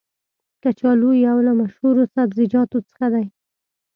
کچالو 0.63 1.11
یو 1.27 1.37
له 1.47 1.51
مشهورو 1.61 2.03
سبزیجاتو 2.15 2.77
څخه 2.89 3.05
دی. 3.13 3.25